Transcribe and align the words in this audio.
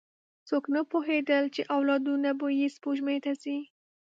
څوک 0.47 0.63
نه 0.75 0.81
پوهېدل، 0.91 1.43
چې 1.55 1.61
اولادونه 1.75 2.29
به 2.39 2.47
یې 2.59 2.67
سپوږمۍ 2.75 3.17
ته 3.25 3.31
ځي. 3.41 3.57